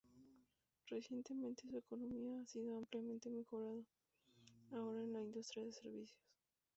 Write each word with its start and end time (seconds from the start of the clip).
Recientemente 0.87 1.67
su 1.69 1.77
economía 1.77 2.41
ha 2.41 2.47
sido 2.47 2.75
ampliamente 2.75 3.29
mejorada, 3.29 3.83
ahora 4.71 5.03
en 5.03 5.13
la 5.13 5.21
industria 5.21 5.63
de 5.63 5.73
servicios. 5.73 6.17